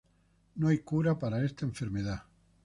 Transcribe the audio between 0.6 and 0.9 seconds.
hay